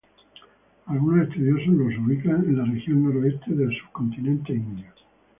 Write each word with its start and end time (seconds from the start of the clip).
Algunos 0.87 1.27
estudiosos 1.27 1.67
los 1.75 1.95
ubican 1.99 2.43
en 2.45 2.57
la 2.57 2.65
región 2.65 3.03
noroeste 3.03 3.51
del 3.53 3.69
subcontinente 3.77 4.51
indio. 4.51 4.91